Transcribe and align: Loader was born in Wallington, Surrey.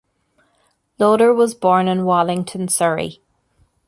Loader 0.97 1.31
was 1.31 1.53
born 1.53 1.87
in 1.87 2.05
Wallington, 2.05 2.67
Surrey. 2.67 3.21